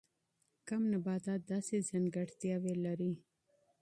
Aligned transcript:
کم 0.67 0.81
نباتات 0.93 1.41
داسې 1.51 1.75
ځانګړتیاوې 1.89 2.73
لري. 2.85 3.13